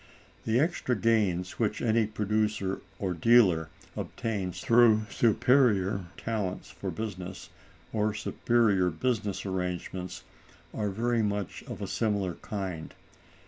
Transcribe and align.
The 0.45 0.59
extra 0.59 0.95
gains 0.95 1.59
which 1.59 1.79
any 1.79 2.07
producer 2.07 2.81
or 2.97 3.13
dealer 3.13 3.69
obtains 3.95 4.59
through 4.61 5.03
superior 5.11 6.05
talents 6.17 6.71
for 6.71 6.89
business, 6.89 7.51
or 7.93 8.15
superior 8.15 8.89
business 8.89 9.45
arrangements, 9.45 10.23
are 10.73 10.89
very 10.89 11.21
much 11.21 11.63
of 11.67 11.83
a 11.83 11.87
similar 11.87 12.33
kind. 12.41 12.95